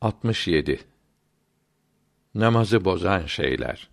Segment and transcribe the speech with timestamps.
[0.00, 0.80] 67
[2.34, 3.88] Namazı bozan şeyler.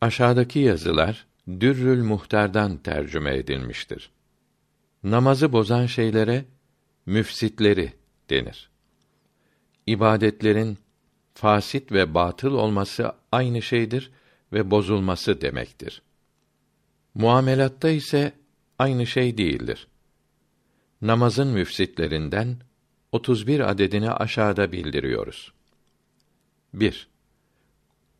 [0.00, 4.10] Aşağıdaki yazılar Dürrül Muhtar'dan tercüme edilmiştir.
[5.02, 6.44] Namazı bozan şeylere
[7.06, 7.92] müfsitleri
[8.30, 8.70] denir.
[9.86, 10.78] İbadetlerin
[11.34, 14.10] fasit ve batıl olması aynı şeydir
[14.52, 16.02] ve bozulması demektir.
[17.14, 18.32] Muamelatta ise
[18.78, 19.88] aynı şey değildir.
[21.02, 22.56] Namazın müfsitlerinden
[23.12, 25.52] 31 adedini aşağıda bildiriyoruz.
[26.74, 27.08] 1.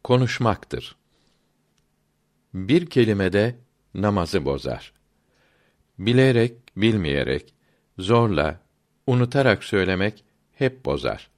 [0.05, 0.97] Konuşmaktır.
[2.55, 3.59] Bir kelimede
[3.95, 4.93] namazı bozar.
[5.99, 7.55] Bilerek, bilmeyerek,
[7.99, 8.61] zorla,
[9.07, 11.31] unutarak söylemek hep bozar.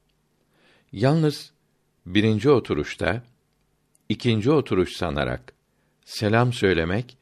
[0.91, 1.53] Yalnız
[2.05, 3.23] birinci oturuşta,
[4.09, 5.53] ikinci oturuş sanarak
[6.05, 7.17] selam söylemek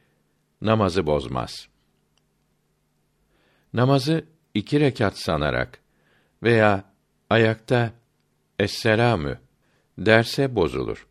[0.62, 1.68] namazı bozmaz.
[3.74, 5.82] Namazı iki rekat sanarak
[6.48, 6.84] veya
[7.30, 7.94] ayakta
[8.60, 9.40] esselamü
[9.98, 11.08] derse bozulur.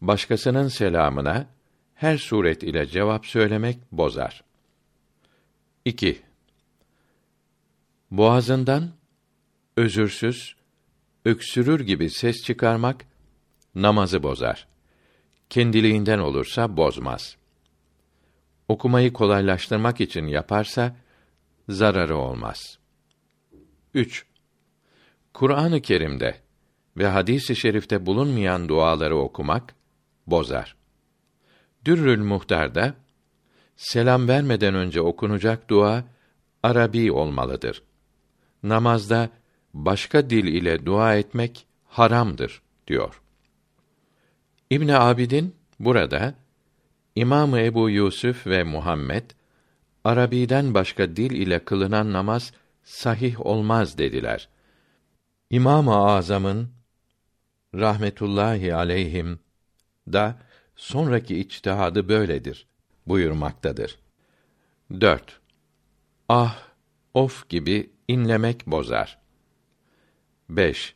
[0.00, 1.46] Başkasının selamına
[1.94, 4.44] her suret ile cevap söylemek bozar.
[5.84, 6.22] 2.
[8.10, 8.90] Boğazından
[9.76, 10.56] özürsüz,
[11.24, 13.04] öksürür gibi ses çıkarmak
[13.74, 14.66] namazı bozar.
[15.50, 17.36] Kendiliğinden olursa bozmaz.
[18.68, 20.96] Okumayı kolaylaştırmak için yaparsa
[21.68, 22.83] zararı olmaz.
[23.94, 24.26] 3.
[25.34, 26.34] Kur'an-ı Kerim'de
[26.96, 29.74] ve hadis-i şerifte bulunmayan duaları okumak
[30.26, 30.76] bozar.
[31.84, 32.94] Dürrül Muhtar'da
[33.76, 36.04] selam vermeden önce okunacak dua
[36.62, 37.82] Arabi olmalıdır.
[38.62, 39.30] Namazda
[39.74, 43.22] başka dil ile dua etmek haramdır diyor.
[44.70, 46.34] İbn Abidin burada
[47.16, 49.30] İmam Ebu Yusuf ve Muhammed
[50.04, 52.52] Arabiden başka dil ile kılınan namaz
[52.84, 54.48] sahih olmaz dediler.
[55.50, 56.70] İmam-ı Azam'ın
[57.74, 59.40] rahmetullahi aleyhim
[60.12, 60.38] da
[60.76, 62.66] sonraki içtihadı böyledir
[63.06, 63.98] buyurmaktadır.
[65.00, 65.40] 4.
[66.28, 66.68] Ah,
[67.14, 69.18] of gibi inlemek bozar.
[70.48, 70.94] 5.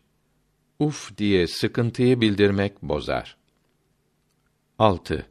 [0.78, 3.36] Uf diye sıkıntıyı bildirmek bozar.
[4.78, 5.26] 6.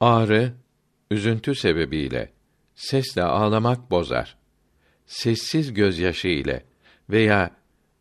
[0.00, 0.54] Ağrı,
[1.10, 2.32] üzüntü sebebiyle
[2.74, 4.43] sesle ağlamak bozar.
[5.06, 6.64] Sessiz gözyaşı ile
[7.10, 7.50] veya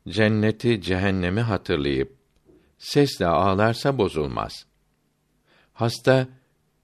[0.08, 2.18] cenneti cehennemi hatırlayıp
[2.78, 4.66] sesle ağlarsa bozulmaz.
[5.74, 6.28] Hasta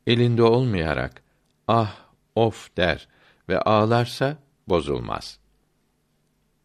[0.08, 1.24] elinde olmayarak
[1.68, 1.96] ah
[2.36, 3.08] of der
[3.50, 4.38] ve ağlarsa
[4.68, 5.40] bozulmaz.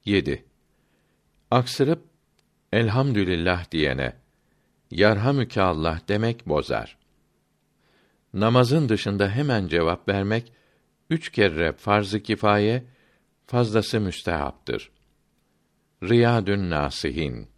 [0.04, 0.44] 7.
[1.50, 2.04] Aksırıp
[2.72, 4.16] elhamdülillah diyene
[4.90, 6.98] yarhamüke Allah demek bozar.
[8.34, 10.52] Namazın dışında hemen cevap vermek
[11.10, 12.84] üç kere farz-ı kifaye,
[13.46, 14.90] fazlası müstehaptır.
[16.02, 17.48] Riyadün Nasihin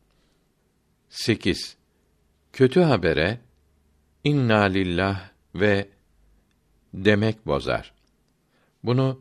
[1.08, 1.76] 8.
[2.52, 3.40] Kötü habere
[4.24, 5.88] inna lillah ve
[6.94, 7.94] demek bozar.
[8.84, 9.20] Bunu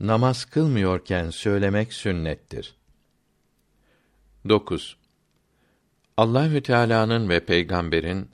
[0.00, 2.76] namaz kılmıyorken söylemek sünnettir.
[4.48, 4.96] 9.
[6.16, 8.30] Allahü Teala'nın ve peygamberin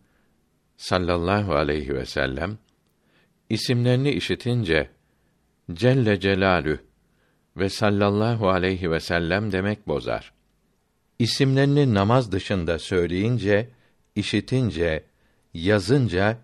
[0.77, 2.59] sallallahu aleyhi ve sellem
[3.50, 4.91] isimlerini işitince
[5.72, 6.81] Celle Celalü
[7.56, 10.32] ve sallallahu aleyhi ve sellem demek bozar.
[11.18, 13.70] İsimlerini namaz dışında söyleyince,
[14.14, 15.04] işitince,
[15.54, 16.38] yazınca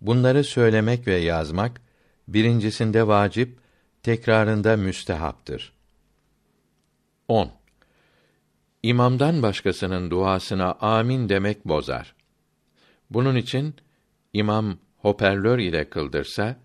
[0.00, 1.80] bunları söylemek ve yazmak
[2.28, 3.58] birincisinde vacip,
[4.02, 5.72] tekrarında müstehaptır.
[7.28, 7.50] 10.
[8.82, 12.14] İmamdan başkasının duasına amin demek bozar.
[13.10, 13.74] Bunun için
[14.32, 16.56] imam hoparlör ile kıldırsa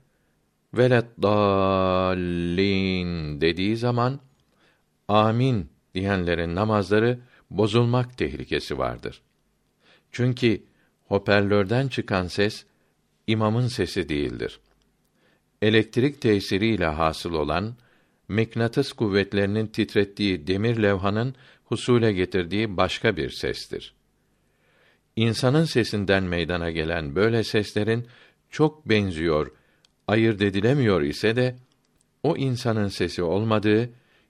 [0.73, 2.61] velet dallin
[3.41, 4.19] dediği zaman
[5.07, 7.19] amin diyenlerin namazları
[7.49, 9.21] bozulmak tehlikesi vardır.
[10.11, 10.63] Çünkü
[11.07, 12.65] hoparlörden çıkan ses
[13.27, 14.59] imamın sesi değildir.
[15.61, 17.75] Elektrik tesiriyle hasıl olan
[18.27, 23.93] mıknatıs kuvvetlerinin titrettiği demir levhanın husule getirdiği başka bir sestir.
[25.15, 28.07] İnsanın sesinden meydana gelen böyle seslerin
[28.49, 29.51] çok benziyor,
[30.07, 31.55] ayırt edilemiyor ise de
[32.23, 33.89] o insanın sesi olmadığı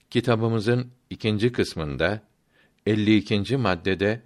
[0.09, 2.21] kitabımızın ikinci kısmında
[2.85, 3.57] 52.
[3.57, 4.21] maddede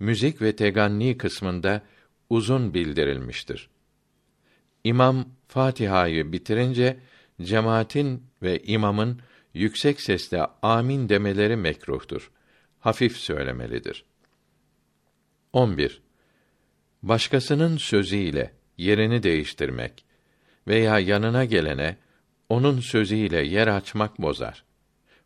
[0.00, 1.82] müzik ve teganni kısmında
[2.30, 3.70] uzun bildirilmiştir.
[4.84, 6.98] İmam Fatiha'yı bitirince
[7.42, 9.20] cemaatin ve imamın
[9.54, 12.30] yüksek sesle amin demeleri mekruhtur.
[12.80, 14.04] Hafif söylemelidir.
[15.52, 16.02] 11.
[17.02, 20.04] Başkasının sözüyle yerini değiştirmek
[20.70, 21.96] veya yanına gelene
[22.48, 24.64] onun sözüyle yer açmak bozar.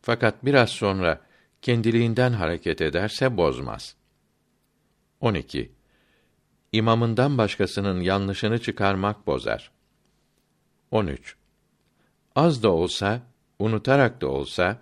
[0.00, 1.20] Fakat biraz sonra
[1.62, 3.96] kendiliğinden hareket ederse bozmaz.
[5.20, 5.72] 12.
[6.72, 9.70] İmamından başkasının yanlışını çıkarmak bozar.
[10.90, 11.36] 13.
[12.34, 13.22] Az da olsa,
[13.58, 14.78] unutarak da olsa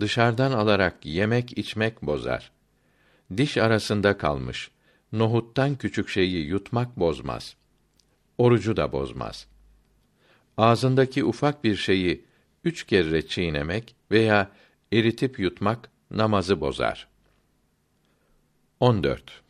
[0.00, 2.52] dışarıdan alarak yemek içmek bozar.
[3.36, 4.70] Diş arasında kalmış
[5.12, 7.56] nohuttan küçük şeyi yutmak bozmaz.
[8.38, 9.46] Orucu da bozmaz.
[10.56, 12.24] Ağzındaki ufak bir şeyi
[12.64, 14.50] üç kere çiğnemek veya
[14.92, 17.08] eritip yutmak namazı bozar.
[18.80, 19.42] 14.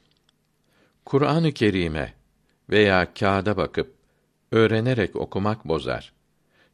[1.05, 2.15] Kur'an-ı Kerim'e
[2.71, 3.95] veya kağıda bakıp
[4.53, 6.13] öğrenerek okumak bozar.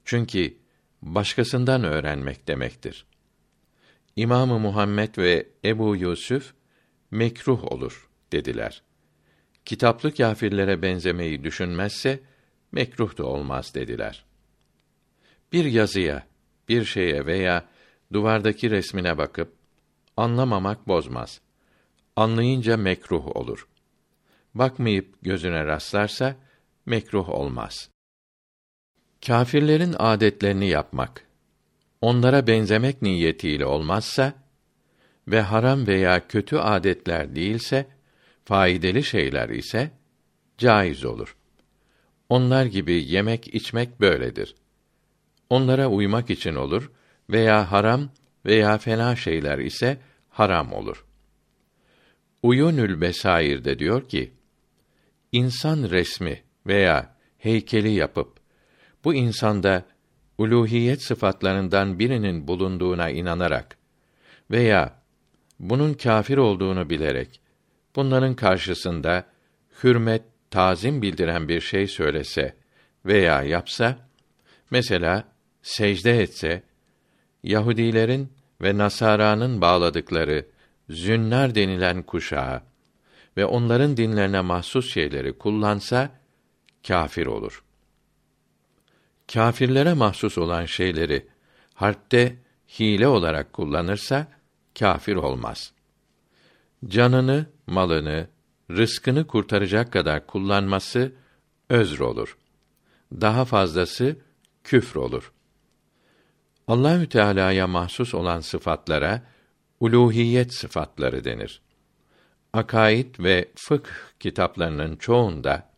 [0.04, 0.54] Çünkü
[1.02, 3.06] başkasından öğrenmek demektir.
[4.16, 6.54] İmamı Muhammed ve Ebu Yusuf
[7.10, 8.82] mekruh olur dediler.
[9.64, 12.20] Kitaplı kâfirlere benzemeyi düşünmezse
[12.72, 14.24] mekruh da olmaz dediler.
[15.52, 16.26] Bir yazıya,
[16.68, 17.68] bir şeye veya
[18.12, 19.52] duvardaki resmine bakıp
[20.16, 21.40] anlamamak bozmaz.
[22.16, 23.68] Anlayınca mekruh olur.
[24.54, 26.36] Bakmayıp gözüne rastlarsa
[26.86, 27.90] mekruh olmaz.
[29.26, 31.26] Kâfirlerin adetlerini yapmak
[32.02, 34.34] onlara benzemek niyetiyle olmazsa
[35.28, 37.86] ve haram veya kötü adetler değilse,
[38.44, 39.90] faydalı şeyler ise
[40.58, 41.36] caiz olur.
[42.32, 44.54] Onlar gibi yemek içmek böyledir.
[45.50, 46.90] Onlara uymak için olur
[47.30, 48.10] veya haram
[48.46, 49.98] veya fena şeyler ise
[50.28, 51.04] haram olur.
[52.42, 54.32] Uyunül Besair'de diyor ki,
[55.32, 58.40] insan resmi veya heykeli yapıp
[59.04, 59.84] bu insanda
[60.38, 63.78] uluhiyet sıfatlarından birinin bulunduğuna inanarak
[64.50, 65.02] veya
[65.60, 67.40] bunun kâfir olduğunu bilerek
[67.96, 69.24] bunların karşısında
[69.82, 72.56] hürmet, tazim bildiren bir şey söylese
[73.06, 73.98] veya yapsa
[74.70, 75.24] mesela
[75.62, 76.62] secde etse
[77.42, 78.32] Yahudilerin
[78.62, 80.46] ve Nasara'nın bağladıkları
[80.88, 82.62] zünnar denilen kuşağı
[83.36, 86.10] ve onların dinlerine mahsus şeyleri kullansa
[86.86, 87.64] kâfir olur.
[89.32, 91.26] Kâfirlere mahsus olan şeyleri
[91.74, 92.36] harpte
[92.78, 94.26] hile olarak kullanırsa
[94.78, 95.72] kâfir olmaz.
[96.88, 98.28] Canını, malını,
[98.70, 101.12] rızkını kurtaracak kadar kullanması
[101.68, 102.36] özr olur.
[103.12, 104.16] Daha fazlası
[104.64, 105.32] küfr olur.
[106.68, 109.22] Allahü Teala'ya mahsus olan sıfatlara
[109.80, 111.62] uluhiyet sıfatları denir.
[112.52, 115.70] Akaid ve fıkh kitaplarının çoğunda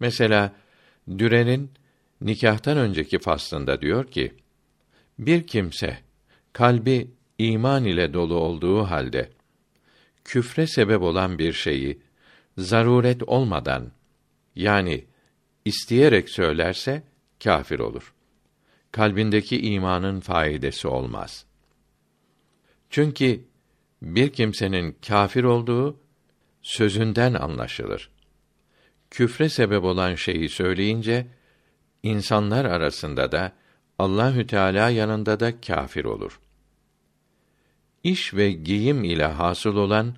[0.00, 0.52] mesela
[1.18, 1.70] Dürer'in
[2.20, 4.34] nikahtan önceki faslında diyor ki:
[5.18, 5.98] Bir kimse
[6.52, 9.30] kalbi iman ile dolu olduğu halde
[10.24, 11.98] küfre sebep olan bir şeyi
[12.58, 13.92] zaruret olmadan
[14.56, 15.04] yani
[15.64, 17.02] isteyerek söylerse
[17.44, 18.14] kâfir olur.
[18.92, 21.44] Kalbindeki imanın faidesi olmaz.
[22.90, 23.44] Çünkü
[24.02, 26.00] bir kimsenin kâfir olduğu
[26.62, 28.10] sözünden anlaşılır.
[29.10, 31.26] Küfre sebep olan şeyi söyleyince
[32.02, 33.52] insanlar arasında da
[33.98, 36.40] Allahü Teala yanında da kâfir olur
[38.04, 40.16] iş ve giyim ile hasıl olan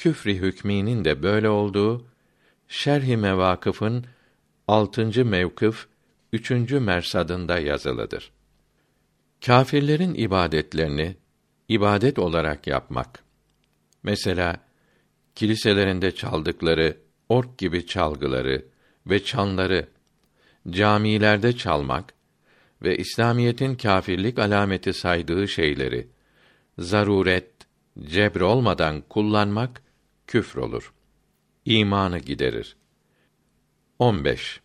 [0.00, 2.06] küfri hükminin de böyle olduğu
[2.68, 4.04] Şerh-i Mevakıf'ın
[4.68, 5.24] 6.
[5.24, 5.88] mevkıf
[6.32, 6.50] 3.
[6.70, 8.30] mersadında yazılıdır.
[9.46, 11.16] Kâfirlerin ibadetlerini
[11.68, 13.22] ibadet olarak yapmak.
[14.02, 14.56] Mesela
[15.34, 16.96] kiliselerinde çaldıkları
[17.28, 18.64] ork gibi çalgıları
[19.06, 19.88] ve çanları
[20.70, 22.14] camilerde çalmak
[22.82, 26.08] ve İslamiyetin kâfirlik alameti saydığı şeyleri
[26.78, 27.50] zaruret,
[27.98, 29.82] cebr olmadan kullanmak
[30.30, 30.92] küfr olur.
[31.64, 32.76] İmanı giderir.
[33.98, 34.60] 15.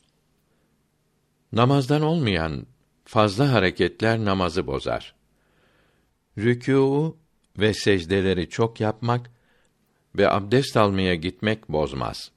[1.51, 2.65] Namazdan olmayan
[3.05, 5.15] fazla hareketler namazı bozar.
[6.37, 7.15] Rükû
[7.57, 9.31] ve secdeleri çok yapmak
[10.15, 12.31] ve abdest almaya gitmek bozmaz.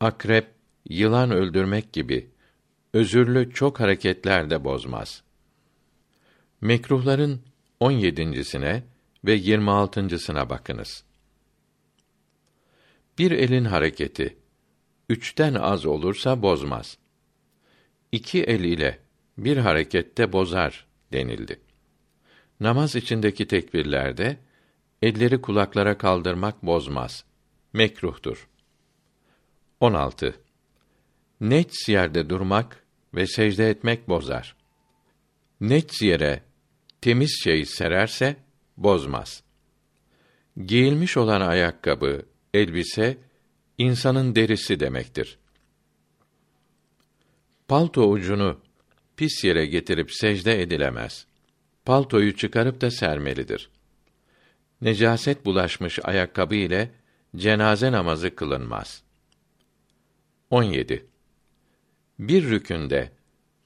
[0.00, 0.48] Akrep,
[0.88, 2.30] yılan öldürmek gibi
[2.92, 5.22] özürlü çok hareketler de bozmaz.
[6.60, 7.42] Mekruhların
[7.80, 8.82] 17.sine
[9.24, 11.04] ve 26.sına bakınız.
[13.18, 14.36] Bir elin hareketi
[15.08, 16.98] üçten az olursa bozmaz.
[18.12, 18.98] İki el ile
[19.38, 21.60] bir harekette bozar denildi.
[22.60, 24.38] Namaz içindeki tekbirlerde
[25.02, 27.24] elleri kulaklara kaldırmak bozmaz.
[27.72, 28.48] Mekruhtur.
[29.80, 30.34] 16.
[31.40, 34.56] Neç yerde durmak ve secde etmek bozar.
[35.60, 36.42] Neç yere
[37.00, 38.36] temiz şey sererse
[38.76, 39.42] bozmaz.
[40.66, 42.22] Giyilmiş olan ayakkabı,
[42.54, 43.18] elbise
[43.78, 45.38] insanın derisi demektir.
[47.68, 48.60] Palto ucunu
[49.16, 51.26] pis yere getirip secde edilemez.
[51.84, 53.70] Paltoyu çıkarıp da sermelidir.
[54.80, 56.90] necaset bulaşmış ayakkabı ile
[57.36, 59.02] cenaze namazı kılınmaz.
[60.50, 61.06] 17.
[62.18, 63.12] Bir rükünde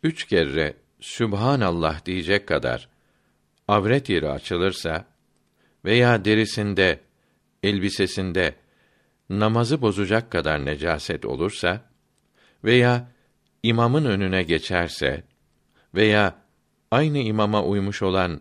[0.02, 2.88] üç kere Sübhanallah diyecek kadar
[3.68, 5.06] avret yeri açılırsa
[5.84, 7.00] veya derisinde,
[7.62, 8.54] elbisesinde
[9.30, 11.80] namazı bozacak kadar necaset olursa
[12.64, 13.12] veya
[13.62, 15.24] imamın önüne geçerse
[15.94, 16.42] veya
[16.90, 18.40] aynı imama uymuş olan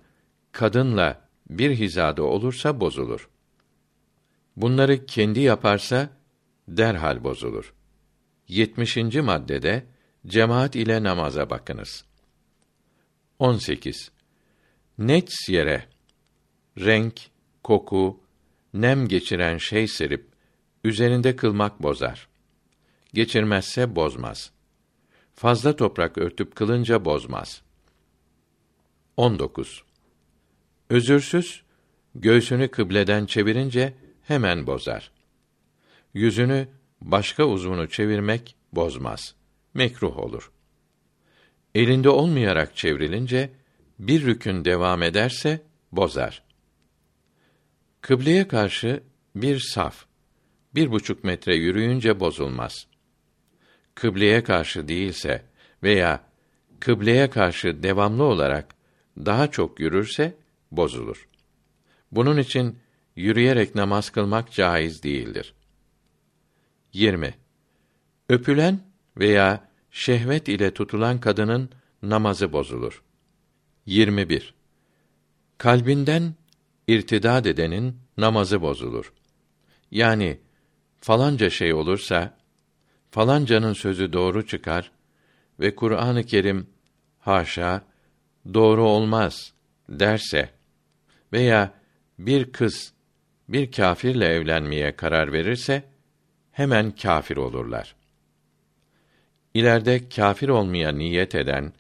[0.52, 3.30] kadınla bir hizada olursa bozulur.
[4.56, 6.10] Bunları kendi yaparsa
[6.68, 7.74] derhal bozulur.
[8.48, 8.98] 70.
[8.98, 9.86] maddede
[10.28, 12.06] cemaat ile namaza bakınız.
[13.40, 14.12] 18.
[14.98, 15.86] Nets yere
[16.78, 17.22] renk,
[17.64, 18.20] koku,
[18.74, 20.35] nem geçiren şey serip
[20.86, 22.28] üzerinde kılmak bozar.
[23.14, 24.52] Geçirmezse bozmaz.
[25.34, 27.62] Fazla toprak örtüp kılınca bozmaz.
[29.18, 29.84] 19.
[30.90, 31.64] Özürsüz
[32.16, 35.12] göğsünü kıbleden çevirince hemen bozar.
[36.14, 36.68] Yüzünü
[37.02, 39.36] başka uzvunu çevirmek bozmaz.
[39.74, 40.52] Mekruh olur.
[41.76, 43.50] Elinde olmayarak çevrilince
[44.00, 45.62] bir rükün devam ederse
[45.92, 46.44] bozar.
[48.02, 49.04] Kıbleye karşı
[49.36, 50.06] bir saf,
[50.76, 52.88] bir buçuk metre yürüyünce bozulmaz.
[53.96, 55.46] Kıbleye karşı değilse
[55.84, 56.24] veya
[56.80, 58.76] kıbleye karşı devamlı olarak
[59.18, 60.38] daha çok yürürse
[60.72, 61.28] bozulur.
[62.12, 62.80] Bunun için
[63.16, 65.54] yürüyerek namaz kılmak caiz değildir.
[66.94, 67.34] 20.
[68.30, 68.80] Öpülen
[69.18, 71.70] veya şehvet ile tutulan kadının
[72.04, 73.04] namazı bozulur.
[73.86, 74.54] 21.
[75.58, 76.34] Kalbinden
[76.88, 79.14] irtidad edenin namazı bozulur.
[79.92, 80.40] Yani
[81.06, 82.38] falanca şey olursa
[83.12, 84.92] falancanın sözü doğru çıkar
[85.60, 86.68] ve Kur'an-ı Kerim
[87.20, 87.82] haşa
[88.54, 89.54] doğru olmaz
[89.90, 90.50] derse
[91.34, 91.74] veya
[92.20, 92.94] bir kız
[93.50, 95.84] bir kâfirle evlenmeye karar verirse
[96.52, 97.96] hemen kâfir olurlar.
[99.54, 101.74] İleride kâfir olmaya niyet eden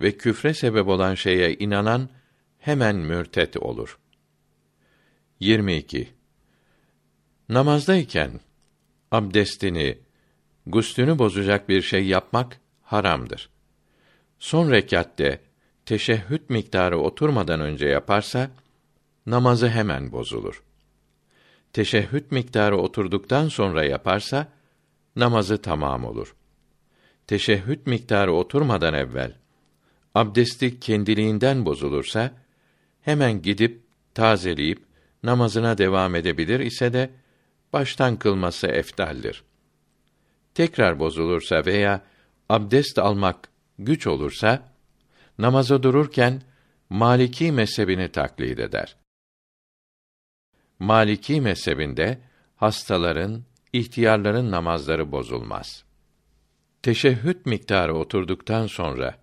[0.00, 2.08] ve küfre sebep olan şeye inanan
[2.58, 3.98] hemen mürtet olur.
[5.40, 6.08] 22.
[7.48, 8.40] Namazdayken
[9.10, 9.98] abdestini,
[10.66, 13.50] guslünü bozacak bir şey yapmak haramdır.
[14.38, 15.40] Son rekatte
[15.86, 18.50] teşehhüd miktarı oturmadan önce yaparsa
[19.26, 20.62] namazı hemen bozulur.
[21.72, 24.48] Teşehhüd miktarı oturduktan sonra yaparsa
[25.16, 26.34] namazı tamam olur.
[27.26, 29.34] Teşehhüd miktarı oturmadan evvel
[30.14, 32.30] abdesti kendiliğinden bozulursa
[33.02, 33.82] hemen gidip
[34.14, 34.82] tazeleyip
[35.22, 37.10] namazına devam edebilir ise de
[37.72, 39.44] baştan kılması eftaldir.
[40.54, 42.02] Tekrar bozulursa veya
[42.48, 43.48] abdest almak
[43.78, 44.72] güç olursa
[45.38, 46.42] namaza dururken
[46.90, 48.96] Maliki mezhebini taklit eder.
[50.78, 52.20] Maliki mezhebinde
[52.56, 55.84] hastaların, ihtiyarların namazları bozulmaz.
[56.82, 59.18] Teşehhüd miktarı oturduktan sonra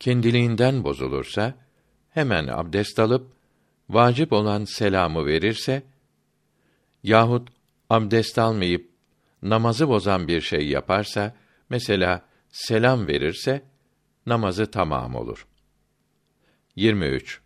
[0.00, 1.54] kendiliğinden bozulursa
[2.10, 3.32] hemen abdest alıp
[3.88, 5.82] vacip olan selamı verirse
[7.02, 7.48] yahut
[7.90, 8.90] abdest almayıp
[9.42, 11.36] namazı bozan bir şey yaparsa
[11.70, 13.62] mesela selam verirse
[14.26, 15.46] namazı tamam olur.
[16.76, 17.40] 23.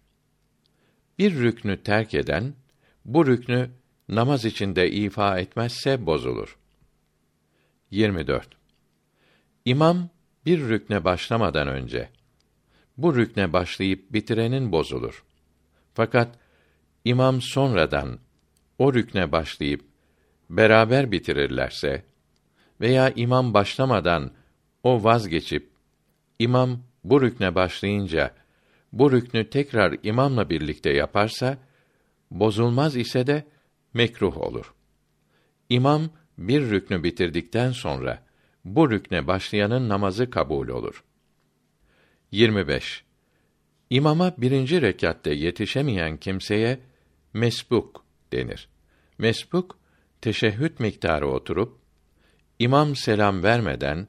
[1.18, 2.54] Bir rüknü terk eden
[3.04, 3.70] bu rüknü
[4.08, 6.58] namaz içinde ifa etmezse bozulur.
[7.90, 8.48] 24.
[9.64, 10.08] İmam
[10.46, 12.08] bir rükne başlamadan önce
[12.96, 15.24] bu rükne başlayıp bitirenin bozulur.
[15.94, 16.38] Fakat
[17.04, 18.18] imam sonradan
[18.78, 19.89] o rükne başlayıp
[20.50, 22.04] beraber bitirirlerse
[22.80, 24.30] veya imam başlamadan
[24.82, 25.70] o vazgeçip
[26.38, 28.34] imam bu rükne başlayınca
[28.92, 31.58] bu rüknü tekrar imamla birlikte yaparsa
[32.30, 33.44] bozulmaz ise de
[33.94, 34.74] mekruh olur.
[35.68, 38.22] İmam bir rüknü bitirdikten sonra
[38.64, 41.04] bu rükne başlayanın namazı kabul olur.
[42.32, 43.04] 25.
[43.90, 46.78] İmama birinci rekatte yetişemeyen kimseye
[47.32, 48.68] mesbuk denir.
[49.18, 49.79] Mesbuk
[50.20, 51.78] teşehhüd miktarı oturup
[52.58, 54.08] imam selam vermeden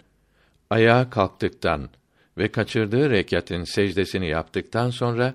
[0.69, 1.89] ayağa kalktıktan
[2.37, 5.33] ve kaçırdığı rekatın secdesini yaptıktan sonra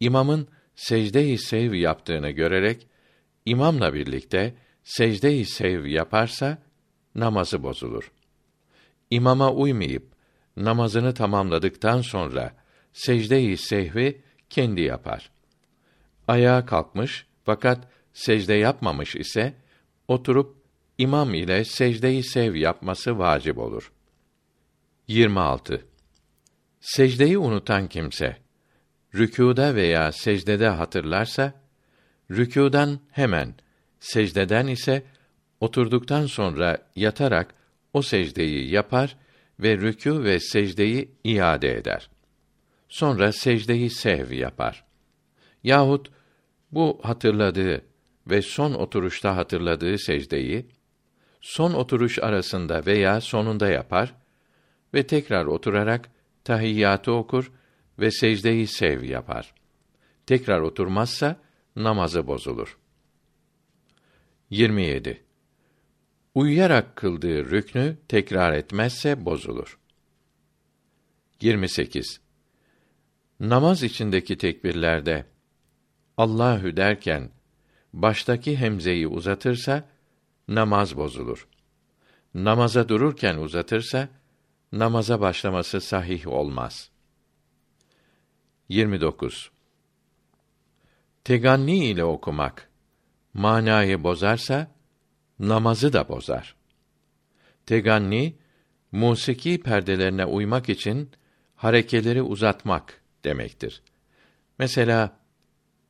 [0.00, 2.86] imamın secde-i sev yaptığını görerek
[3.46, 6.58] imamla birlikte secde-i sev yaparsa
[7.14, 8.12] namazı bozulur.
[9.10, 10.12] İmama uymayıp
[10.56, 12.52] namazını tamamladıktan sonra
[12.92, 15.30] secde-i sehvi kendi yapar.
[16.28, 19.54] Ayağa kalkmış fakat secde yapmamış ise
[20.08, 20.56] oturup
[20.98, 23.92] imam ile secde-i sev yapması vacip olur.
[25.08, 25.86] 26.
[26.80, 28.36] Secdeyi unutan kimse
[29.14, 31.62] rükûda veya secdede hatırlarsa
[32.32, 33.54] Rükûdan hemen,
[34.00, 35.02] secdeden ise
[35.60, 37.54] oturduktan sonra yatarak
[37.92, 39.16] o secdeyi yapar
[39.60, 42.10] ve rükû ve secdeyi iade eder.
[42.88, 44.84] Sonra secdeyi sev yapar.
[45.64, 46.10] Yahut
[46.72, 47.84] bu hatırladığı
[48.26, 50.66] ve son oturuşta hatırladığı secdeyi
[51.40, 54.14] son oturuş arasında veya sonunda yapar
[54.94, 56.10] ve tekrar oturarak
[56.44, 57.52] tahiyyatı okur
[57.98, 59.54] ve secdeyi sev yapar.
[60.26, 61.40] Tekrar oturmazsa
[61.76, 62.78] namazı bozulur.
[64.50, 65.24] 27.
[66.34, 69.78] Uyuyarak kıldığı rüknü tekrar etmezse bozulur.
[71.40, 72.20] 28.
[73.40, 75.26] Namaz içindeki tekbirlerde
[76.16, 77.30] Allahü derken
[77.92, 79.88] baştaki hemzeyi uzatırsa
[80.48, 81.48] namaz bozulur.
[82.34, 84.08] Namaza dururken uzatırsa
[84.72, 86.90] namaza başlaması sahih olmaz.
[88.68, 89.50] 29.
[91.24, 92.70] Teganni ile okumak
[93.34, 94.70] manayı bozarsa
[95.38, 96.56] namazı da bozar.
[97.66, 98.36] Teganni
[98.92, 101.10] musiki perdelerine uymak için
[101.56, 103.82] harekeleri uzatmak demektir.
[104.58, 105.16] Mesela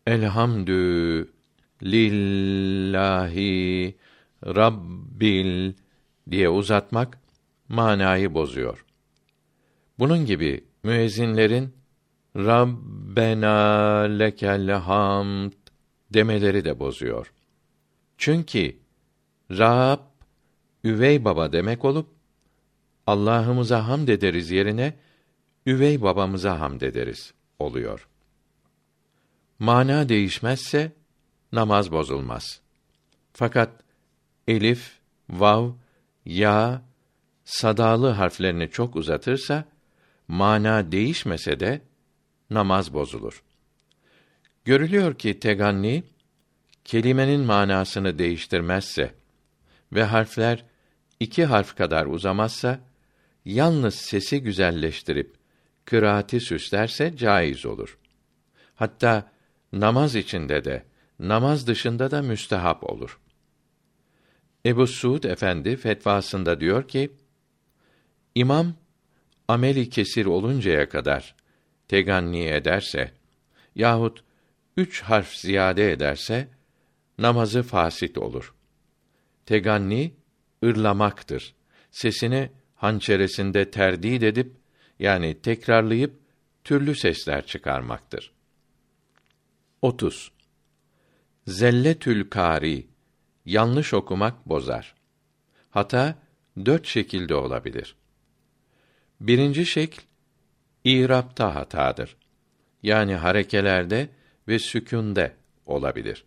[0.07, 1.33] elhamdü
[1.83, 3.55] lillahi
[4.47, 5.73] rabbil
[6.31, 7.19] diye uzatmak
[7.69, 8.85] manayı bozuyor.
[9.99, 11.75] Bunun gibi müezzinlerin
[12.37, 15.53] Rabbena lekel hamd
[16.11, 17.33] demeleri de bozuyor.
[18.19, 18.77] Çünkü
[19.51, 20.01] Rab
[20.85, 22.09] üvey baba demek olup
[23.07, 24.99] Allah'ımıza hamd ederiz yerine
[25.67, 28.09] üvey babamıza hamd ederiz oluyor.
[29.59, 30.93] Mana değişmezse
[31.53, 32.61] namaz bozulmaz.
[33.33, 33.71] Fakat
[34.49, 34.99] elif,
[35.31, 35.71] vav,
[36.25, 36.83] ya,
[37.45, 39.65] sadalı harflerini çok uzatırsa
[40.29, 41.81] mana değişmese de
[42.51, 43.43] namaz bozulur.
[44.65, 46.03] Görülüyor ki teganni
[46.85, 49.15] kelimenin manasını değiştirmezse
[49.93, 50.65] ve harfler
[51.21, 52.81] iki harf kadar uzamazsa
[53.45, 55.35] yalnız sesi güzelleştirip
[55.85, 57.99] kıraati süslerse caiz olur.
[58.75, 59.31] Hatta
[59.73, 60.85] namaz içinde de
[61.19, 63.21] namaz dışında da müstehap olur.
[64.67, 67.11] Ebu Suud Efendi fetvasında diyor ki:
[68.35, 68.75] İmam
[69.49, 71.35] ameli kesir oluncaya kadar
[71.89, 73.13] teganni ederse
[73.75, 74.25] yahut
[74.77, 76.49] üç harf ziyade ederse
[77.19, 78.55] namazı fasit olur.
[79.47, 80.15] Teganni
[80.65, 81.55] ırlamaktır.
[81.91, 84.57] Sesini hançeresinde terdid edip
[84.99, 86.21] yani tekrarlayıp
[86.65, 88.33] türlü sesler çıkarmaktır.
[89.83, 90.33] 30.
[91.47, 92.87] Zelletül kari
[93.45, 94.95] yanlış okumak bozar.
[95.71, 96.15] Hata
[96.67, 97.97] dört şekilde olabilir.
[99.21, 100.01] Birinci şekl
[100.85, 102.17] İrapta hatadır.
[102.83, 104.09] Yani harekelerde
[104.49, 106.25] ve sükünde olabilir.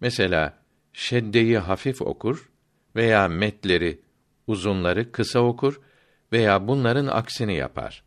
[0.00, 0.58] Mesela
[0.92, 2.50] şeddeyi hafif okur
[2.96, 4.00] veya metleri
[4.46, 5.80] uzunları kısa okur
[6.32, 8.02] veya bunların aksini yapar.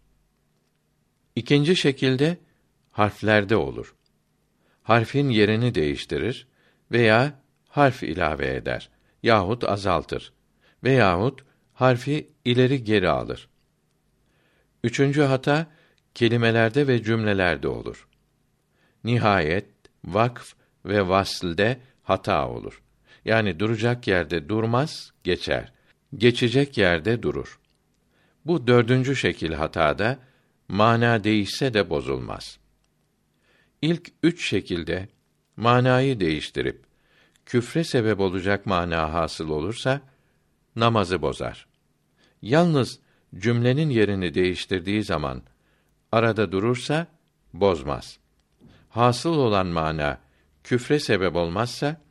[1.36, 2.38] İkinci şekilde
[2.92, 3.96] harflerde olur.
[4.84, 6.48] Harfin yerini değiştirir
[6.92, 8.90] veya harf ilave eder
[9.24, 10.34] yahut azaltır
[10.84, 11.44] veyahut
[11.74, 13.50] harfi ileri geri alır.
[14.84, 15.68] Üçüncü hata
[16.16, 18.08] kelimelerde ve cümlelerde olur.
[19.04, 19.66] Nihayet,
[20.06, 20.54] vakf
[20.86, 22.82] ve vaslde hata olur.
[23.26, 25.74] Yani duracak yerde durmaz, geçer.
[26.18, 27.60] Geçecek yerde durur.
[28.46, 30.20] Bu dördüncü şekil hatada
[30.68, 32.60] mana değişse de bozulmaz.
[33.84, 35.08] İlk üç şekilde
[35.58, 36.84] manayı değiştirip
[37.46, 40.02] küfre sebep olacak mana hasıl olursa
[40.76, 41.68] namazı bozar.
[42.42, 43.00] Yalnız
[43.36, 45.42] cümlenin yerini değiştirdiği zaman
[46.12, 47.08] arada durursa
[47.54, 48.20] bozmaz.
[48.90, 50.20] Hasıl olan mana
[50.64, 52.02] küfre sebep olmazsa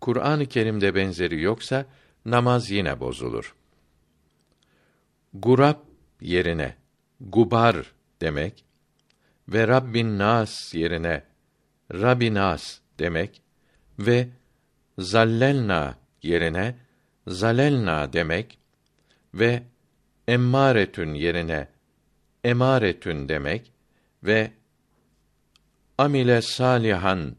[0.00, 1.86] Kur'an-ı Kerim'de benzeri yoksa
[2.24, 3.54] namaz yine bozulur.
[5.34, 5.78] Gurab
[6.20, 6.76] yerine
[7.20, 8.69] gubar demek
[9.48, 11.22] ve Rabbin Nas yerine
[11.92, 13.42] Rabinas demek
[13.98, 14.28] ve
[14.98, 16.76] zallelna yerine
[17.26, 18.58] zalelna demek
[19.34, 19.62] ve
[20.28, 21.68] emmaretün yerine
[22.44, 23.72] emaretün demek
[24.22, 24.50] ve
[25.98, 27.36] amile salihan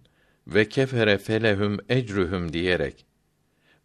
[0.47, 3.05] ve kefere felehum ecruhum diyerek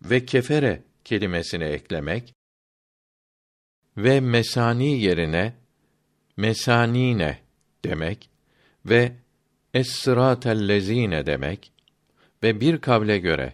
[0.03, 2.35] ve kefere kelimesini eklemek
[3.97, 5.55] ve mesani yerine
[6.37, 7.46] mesanine
[7.89, 8.31] demek
[8.87, 9.13] ve
[9.75, 11.73] es-sıratellezine demek
[12.43, 13.53] ve bir kavle göre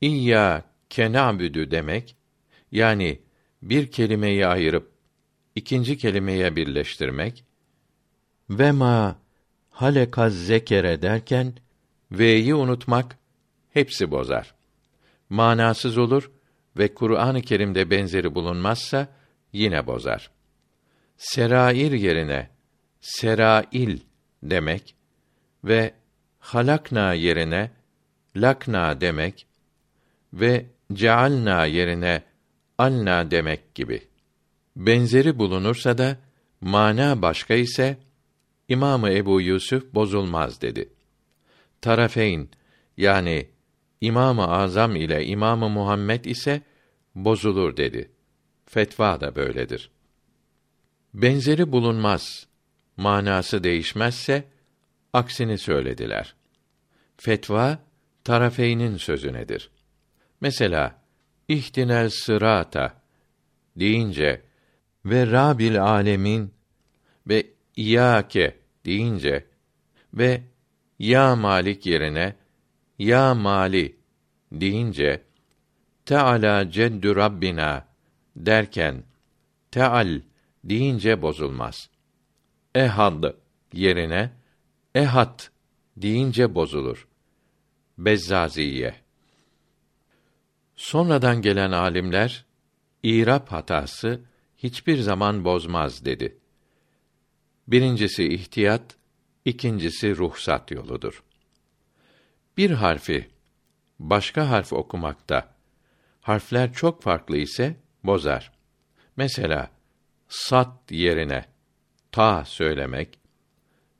[0.00, 2.16] İyya kenabüdü demek
[2.72, 3.20] yani
[3.62, 4.92] bir kelimeyi ayırıp
[5.54, 7.44] ikinci kelimeye birleştirmek
[8.50, 9.18] ve ma
[9.70, 11.54] halekaz zekere derken
[12.12, 13.18] V'yi unutmak
[13.72, 14.54] hepsi bozar.
[15.30, 16.30] Manasız olur
[16.76, 19.08] ve Kur'an-ı Kerim'de benzeri bulunmazsa
[19.52, 20.30] yine bozar.
[21.16, 22.50] Serair yerine
[23.06, 23.98] serail
[24.42, 24.94] demek
[25.64, 25.94] ve
[26.38, 27.70] halakna yerine
[28.36, 29.46] lakna demek
[30.32, 32.22] ve cealna yerine
[32.78, 34.02] alna demek gibi.
[34.76, 36.16] Benzeri bulunursa da
[36.60, 37.98] mana başka ise
[38.68, 40.88] İmamı Ebu Yusuf bozulmaz dedi.
[41.80, 42.48] Tarafeyn
[42.96, 43.48] yani
[44.00, 46.62] İmamı Azam ile İmamı Muhammed ise
[47.14, 48.10] bozulur dedi.
[48.66, 49.90] Fetva da böyledir.
[51.14, 52.46] Benzeri bulunmaz,
[52.96, 54.44] manası değişmezse
[55.12, 56.34] aksini söylediler.
[57.16, 57.78] Fetva
[58.24, 59.70] tarafeynin sözünedir.
[60.40, 61.02] Mesela
[61.48, 63.02] ihtinel sırata
[63.76, 64.42] deyince
[65.04, 66.54] ve Rabil alemin
[67.26, 69.46] ve İyâke deyince
[70.14, 70.42] ve
[70.98, 72.36] ya Malik yerine
[72.98, 73.96] ya Mali
[74.52, 75.22] deyince
[76.06, 77.86] Teala ceddü Rabbina
[78.36, 79.02] derken
[79.70, 80.20] Teal
[80.64, 81.90] deyince bozulmaz.
[82.76, 83.34] Ehad
[83.72, 84.32] yerine
[84.94, 85.50] Ehat
[85.96, 87.08] deyince bozulur.
[87.98, 88.94] Bezzaziye
[90.76, 92.44] Sonradan gelen alimler
[93.02, 94.20] İrap hatası
[94.56, 96.38] hiçbir zaman bozmaz dedi.
[97.68, 98.96] Birincisi ihtiyat,
[99.44, 101.22] ikincisi ruhsat yoludur.
[102.56, 103.30] Bir harfi
[103.98, 105.54] başka harf okumakta
[106.20, 108.52] harfler çok farklı ise bozar.
[109.16, 109.70] Mesela
[110.28, 111.55] sat yerine
[112.16, 113.18] ta söylemek,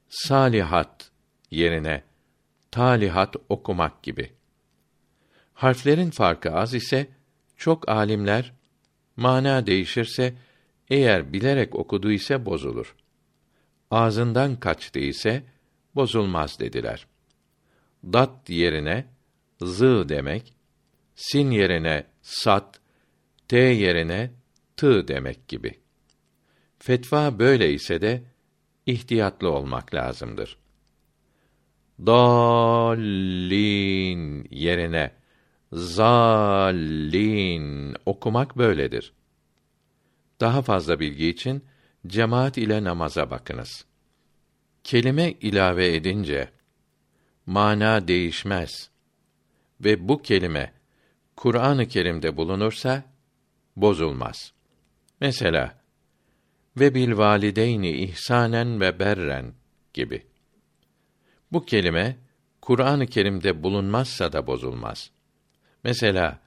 [0.08, 1.10] salihat
[1.50, 2.02] yerine
[2.70, 4.32] talihat okumak gibi.
[5.54, 7.08] Harflerin farkı az ise
[7.56, 8.52] çok alimler
[9.16, 10.34] mana değişirse
[10.90, 12.96] eğer bilerek okudu ise bozulur.
[13.90, 15.42] Ağzından kaçtı ise
[15.94, 17.06] bozulmaz dediler.
[18.04, 19.06] Dat yerine
[19.60, 20.54] zı demek,
[21.14, 22.80] sin yerine sat,
[23.48, 24.30] t yerine
[24.76, 25.85] tı demek gibi.
[26.78, 28.22] Fetva böyle ise de
[28.86, 30.58] ihtiyatlı olmak lazımdır.
[32.06, 33.36] Dallin
[34.50, 35.12] yerine
[35.72, 36.36] zallin
[38.06, 39.12] okumak böyledir.
[40.40, 41.64] Daha fazla bilgi için
[42.06, 43.84] cemaat ile namaza bakınız.
[44.84, 46.50] Kelime ilave edince
[47.46, 48.90] mana değişmez
[49.80, 50.72] ve bu kelime
[51.36, 53.02] Kur'an-ı Kerim'de bulunursa
[53.76, 54.52] bozulmaz.
[55.20, 55.85] Mesela
[56.76, 59.54] ve bil valideyni ihsanen ve berren
[59.94, 60.26] gibi.
[61.52, 62.16] Bu kelime
[62.60, 65.10] Kur'an-ı Kerim'de bulunmazsa da bozulmaz.
[65.84, 66.40] Mesela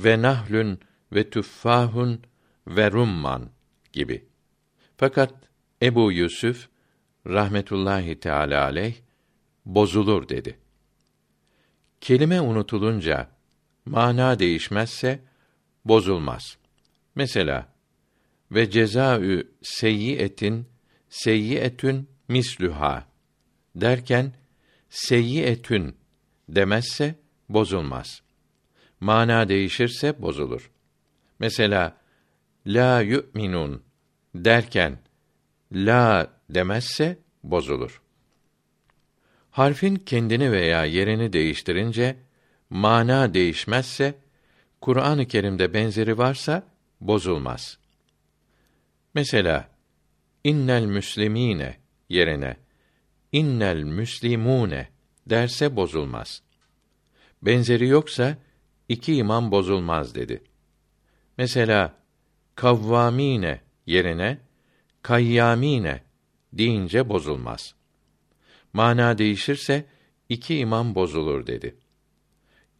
[0.00, 0.80] ve nahlün
[1.12, 2.20] ve tüffahun
[2.66, 3.50] ve rumman
[3.92, 4.24] gibi.
[4.96, 5.34] Fakat
[5.82, 6.68] Ebu Yusuf
[7.26, 8.94] rahmetullahi teala aleyh
[9.64, 10.58] bozulur dedi.
[12.00, 13.28] Kelime unutulunca
[13.84, 15.20] mana değişmezse
[15.84, 16.58] bozulmaz.
[17.14, 17.75] Mesela
[18.50, 20.66] ve cezaü seyyiyetin
[21.08, 23.06] seyyiyetün mislüha
[23.74, 24.32] derken
[24.90, 25.96] seyyiyetün
[26.48, 27.14] demezse
[27.48, 28.22] bozulmaz.
[29.00, 30.70] Mana değişirse bozulur.
[31.38, 31.96] Mesela
[32.66, 33.82] la yu'minun
[34.34, 34.98] derken
[35.72, 38.02] la demezse bozulur.
[39.50, 42.16] Harfin kendini veya yerini değiştirince
[42.70, 44.14] mana değişmezse
[44.80, 46.62] Kur'an-ı Kerim'de benzeri varsa
[47.00, 47.78] bozulmaz.
[49.16, 49.68] Mesela
[50.44, 51.76] innel müslimine
[52.08, 52.56] yerine
[53.32, 54.88] innel müslimune
[55.26, 56.42] derse bozulmaz.
[57.42, 58.38] Benzeri yoksa
[58.88, 60.42] iki imam bozulmaz dedi.
[61.38, 61.94] Mesela
[62.54, 64.38] kavvamine yerine
[65.02, 66.02] kayyamine
[66.52, 67.74] deyince bozulmaz.
[68.72, 69.84] Mana değişirse
[70.28, 71.76] iki imam bozulur dedi.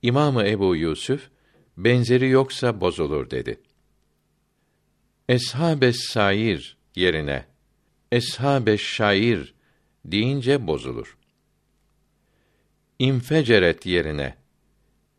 [0.02, 1.30] İmamı Ebu Yusuf
[1.76, 3.60] benzeri yoksa bozulur dedi.
[5.28, 7.44] Eshabes sair yerine
[8.12, 9.54] eshabeş şair
[10.04, 11.16] deyince bozulur.
[12.98, 14.36] İnfeceret yerine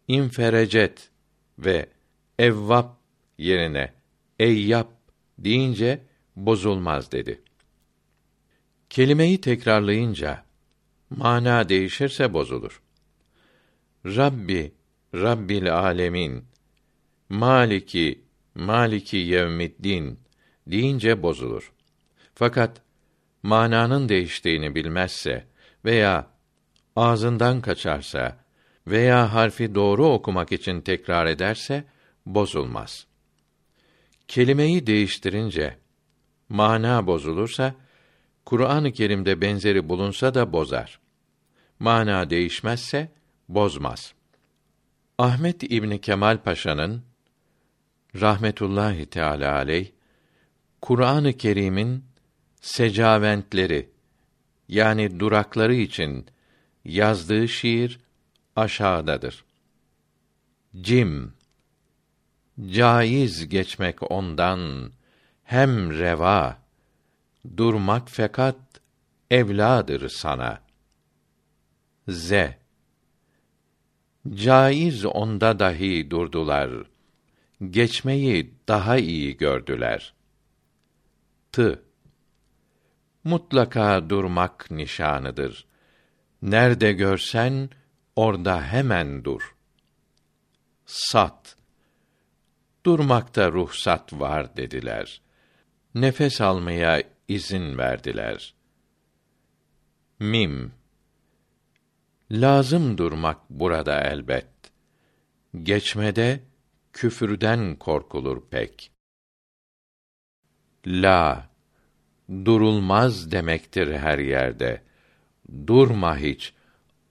[0.08, 1.10] inferecet
[1.60, 1.90] ve
[2.40, 2.98] evvap
[3.38, 3.94] yerine
[4.40, 4.92] eyyap
[5.40, 6.00] deyince
[6.36, 7.42] bozulmaz dedi.
[8.90, 10.44] Kelimeyi tekrarlayınca
[11.10, 12.82] mana değişirse bozulur.
[14.06, 14.72] Rabbi,
[15.14, 16.46] Rabbil alemin,
[17.30, 18.27] Maliki,
[18.58, 20.20] Maliki yevmiddin
[20.68, 21.74] deyince bozulur.
[22.34, 22.82] Fakat
[23.44, 25.48] mananın değiştiğini bilmezse
[25.86, 26.28] veya
[26.96, 28.38] ağzından kaçarsa
[28.88, 31.84] veya harfi doğru okumak için tekrar ederse
[32.26, 33.08] bozulmaz.
[34.28, 35.78] Kelimeyi değiştirince
[36.50, 37.76] mana bozulursa
[38.46, 41.00] Kur'an-ı Kerim'de benzeri bulunsa da bozar.
[41.80, 43.12] mana değişmezse
[43.50, 44.14] bozmaz.
[45.18, 47.07] Ahmet İbni Kemal Paşa'nın
[48.16, 49.92] rahmetullahi teala aleyh
[50.82, 52.06] Kur'an-ı Kerim'in
[52.62, 53.90] secaventleri
[54.68, 56.26] yani durakları için
[56.86, 58.00] yazdığı şiir
[58.56, 59.46] aşağıdadır.
[60.82, 61.34] Cim
[62.70, 64.92] Caiz geçmek ondan
[65.44, 66.58] hem reva
[67.58, 68.56] durmak fakat
[69.32, 70.62] evladır sana.
[72.08, 72.34] Z
[74.34, 76.70] Caiz onda dahi durdular.
[77.62, 80.14] Geçmeyi daha iyi gördüler.
[81.52, 81.80] T
[83.24, 85.68] Mutlaka durmak nişanıdır.
[86.42, 87.70] Nerede görsen
[88.16, 89.56] orada hemen dur.
[90.86, 91.56] Sat
[92.86, 95.22] Durmakta ruhsat var dediler.
[95.96, 98.56] Nefes almaya izin verdiler.
[100.20, 100.72] Mim
[102.32, 104.48] Lazım durmak burada elbet.
[105.64, 106.40] Geçmede
[106.98, 108.92] küfürden korkulur pek.
[110.86, 111.50] La
[112.30, 114.82] durulmaz demektir her yerde.
[115.68, 116.54] Durma hiç,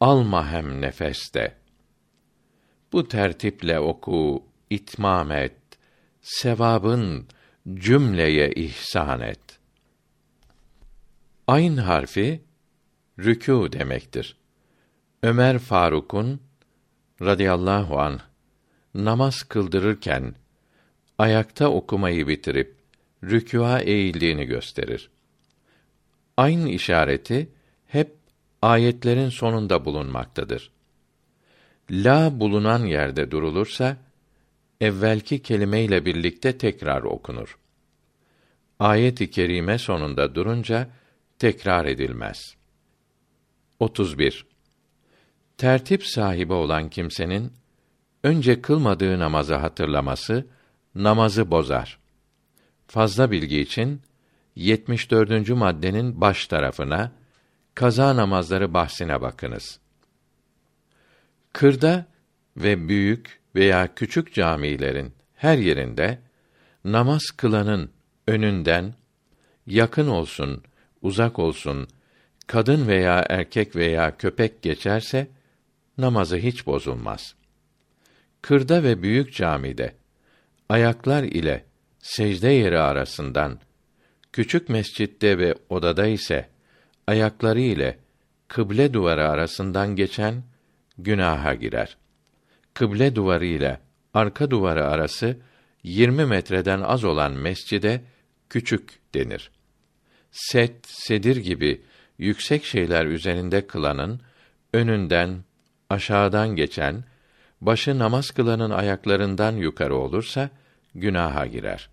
[0.00, 1.56] alma hem nefeste.
[2.92, 5.60] Bu tertiple oku, itmam et,
[6.20, 7.28] sevabın
[7.74, 9.58] cümleye ihsan et.
[11.46, 12.44] Ayn harfi
[13.18, 14.36] rükû demektir.
[15.22, 16.40] Ömer Faruk'un
[17.22, 18.20] radıyallahu an
[19.04, 20.34] namaz kıldırırken
[21.18, 22.76] ayakta okumayı bitirip
[23.24, 25.10] rükûa eğildiğini gösterir.
[26.36, 27.48] Aynı işareti
[27.86, 28.16] hep
[28.62, 30.70] ayetlerin sonunda bulunmaktadır.
[31.90, 33.96] La bulunan yerde durulursa
[34.80, 37.58] evvelki kelimeyle birlikte tekrar okunur.
[38.78, 40.88] Ayet-i kerime sonunda durunca
[41.38, 42.56] tekrar edilmez.
[43.80, 44.46] 31.
[45.58, 47.52] Tertip sahibi olan kimsenin
[48.26, 50.46] önce kılmadığı namazı hatırlaması
[50.94, 51.98] namazı bozar.
[52.86, 54.02] Fazla bilgi için
[54.56, 55.48] 74.
[55.48, 57.12] maddenin baş tarafına
[57.74, 59.78] kaza namazları bahsine bakınız.
[61.52, 62.06] Kırda
[62.56, 66.18] ve büyük veya küçük camilerin her yerinde
[66.84, 67.90] namaz kılanın
[68.26, 68.94] önünden
[69.66, 70.62] yakın olsun,
[71.02, 71.88] uzak olsun,
[72.46, 75.28] kadın veya erkek veya köpek geçerse
[75.98, 77.36] namazı hiç bozulmaz.
[78.46, 79.94] Kırda ve büyük camide
[80.68, 81.64] ayaklar ile
[81.98, 83.58] secde yeri arasından
[84.32, 86.48] küçük mescitte ve odada ise
[87.06, 87.98] ayakları ile
[88.48, 90.42] kıble duvarı arasından geçen
[90.98, 91.96] günaha girer
[92.74, 93.80] kıble duvarı ile
[94.14, 95.36] arka duvarı arası
[95.82, 98.00] 20 metreden az olan mescide
[98.50, 99.50] küçük denir.
[100.30, 101.82] Set, sedir gibi
[102.18, 104.20] yüksek şeyler üzerinde kılanın
[104.72, 105.44] önünden,
[105.90, 107.04] aşağıdan geçen,
[107.60, 110.50] başı namaz kılanın ayaklarından yukarı olursa
[110.94, 111.88] günaha girer.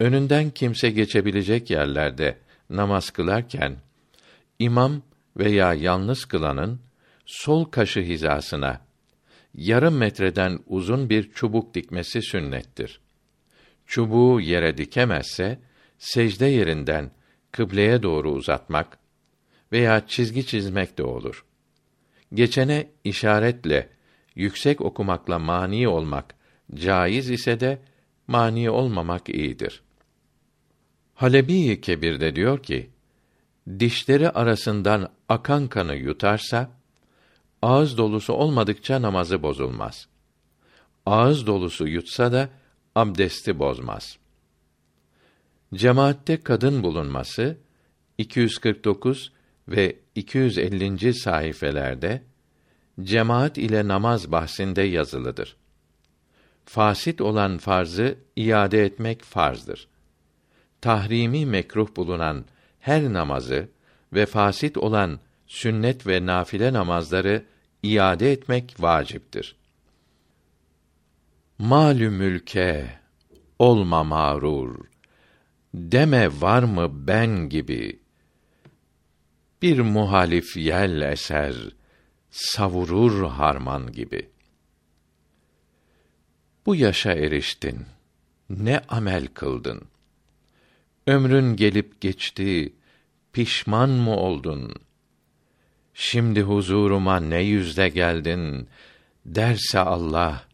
[0.00, 2.38] Önünden kimse geçebilecek yerlerde
[2.70, 3.76] namaz kılarken
[4.58, 5.02] imam
[5.36, 6.80] veya yalnız kılanın
[7.26, 8.80] sol kaşı hizasına
[9.54, 13.00] yarım metreden uzun bir çubuk dikmesi sünnettir.
[13.86, 15.58] Çubuğu yere dikemezse
[15.98, 17.10] secde yerinden
[17.52, 18.98] kıbleye doğru uzatmak
[19.72, 21.44] veya çizgi çizmek de olur.
[22.34, 23.88] Geçene işaretle
[24.34, 26.34] yüksek okumakla mani olmak
[26.74, 27.78] caiz ise de
[28.26, 29.82] mani olmamak iyidir.
[31.14, 32.90] Halebi Kebir'de diyor ki,
[33.78, 36.70] dişleri arasından akan kanı yutarsa,
[37.62, 40.08] ağız dolusu olmadıkça namazı bozulmaz.
[41.06, 42.48] Ağız dolusu yutsa da
[42.94, 44.18] abdesti bozmaz.
[45.74, 47.58] Cemaatte kadın bulunması
[48.18, 49.32] 249
[49.68, 51.14] ve 250.
[51.14, 52.22] sayfelerde
[53.00, 55.56] cemaat ile namaz bahsinde yazılıdır.
[56.64, 59.88] Fasit olan farzı iade etmek farzdır.
[60.80, 62.44] Tahrimi mekruh bulunan
[62.80, 63.68] her namazı
[64.12, 67.44] ve fasit olan sünnet ve nafile namazları
[67.82, 69.56] iade etmek vaciptir.
[71.58, 72.98] Malü mülke
[73.58, 74.76] olma mağrur.
[75.74, 78.00] Deme var mı ben gibi.
[79.62, 81.54] Bir muhalif yel eser,
[82.32, 84.30] savurur harman gibi.
[86.66, 87.86] Bu yaşa eriştin.
[88.50, 89.82] Ne amel kıldın?
[91.06, 92.72] Ömrün gelip geçti,
[93.32, 94.82] pişman mı oldun?'
[95.94, 98.68] Şimdi huzuruma ne yüzde geldin
[99.26, 100.44] derse Allah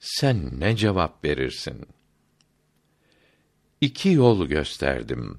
[0.00, 1.86] sen ne cevap verirsin?
[3.80, 5.38] İki yol gösterdim.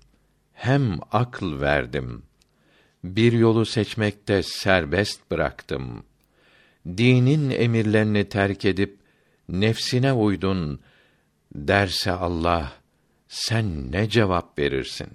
[0.54, 2.24] Hem akıl verdim.
[3.04, 6.04] Bir yolu seçmekte serbest bıraktım.
[6.88, 9.00] Dinin emirlerini terk edip
[9.50, 10.80] nefsine uydun
[11.56, 12.72] derse Allah
[13.28, 15.08] sen ne cevap verirsin?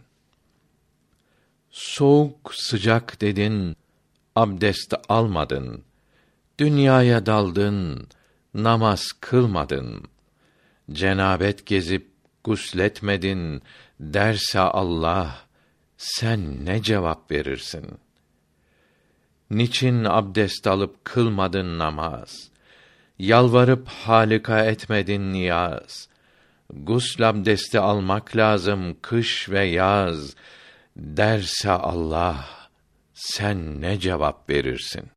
[1.71, 3.77] Soğuk sıcak dedin,
[4.37, 5.85] abdest almadın.
[6.59, 8.09] Dünyaya daldın,
[8.55, 10.05] namaz kılmadın.
[10.93, 12.11] Cenabet gezip
[12.45, 13.63] gusletmedin
[14.01, 15.44] derse Allah
[16.05, 17.87] sen ne cevap verirsin?
[19.51, 22.51] Niçin abdest alıp kılmadın namaz?
[23.19, 26.09] Yalvarıp halika etmedin niyaz.
[26.73, 30.35] Gusl abdesti almak lazım kış ve yaz.
[30.97, 32.47] Derse Allah,
[33.15, 35.11] sen ne cevap verirsin?